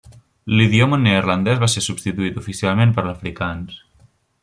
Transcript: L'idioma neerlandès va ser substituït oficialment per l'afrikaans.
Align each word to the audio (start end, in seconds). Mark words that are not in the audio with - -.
L'idioma 0.59 0.99
neerlandès 1.01 1.61
va 1.65 1.69
ser 1.73 1.83
substituït 1.89 2.41
oficialment 2.43 2.97
per 2.99 3.07
l'afrikaans. 3.09 3.79